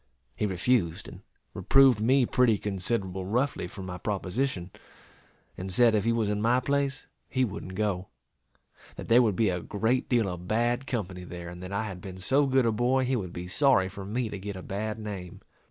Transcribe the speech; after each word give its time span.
He 0.35 0.47
refused, 0.47 1.07
and 1.07 1.21
reproved 1.53 2.01
me 2.01 2.25
pretty 2.25 2.57
considerable 2.57 3.23
roughly 3.27 3.67
for 3.67 3.83
my 3.83 3.99
proposition; 3.99 4.71
and 5.55 5.71
said, 5.71 5.93
if 5.93 6.05
he 6.05 6.11
was 6.11 6.27
in 6.27 6.41
my 6.41 6.59
place 6.59 7.05
he 7.29 7.45
wouldn't 7.45 7.75
go; 7.75 8.07
that 8.95 9.09
there 9.09 9.21
would 9.21 9.35
be 9.35 9.49
a 9.49 9.59
great 9.61 10.09
deal 10.09 10.27
of 10.27 10.47
bad 10.47 10.87
company 10.87 11.23
there; 11.23 11.49
and 11.49 11.61
that 11.61 11.71
I 11.71 11.83
had 11.83 12.01
been 12.01 12.17
so 12.17 12.47
good 12.47 12.65
a 12.65 12.71
boy, 12.71 13.05
he 13.05 13.15
would 13.15 13.31
be 13.31 13.47
sorry 13.47 13.89
for 13.89 14.03
me 14.03 14.27
to 14.29 14.39
get 14.39 14.55
a 14.55 14.63
bad 14.63 14.97
name. 14.97 15.41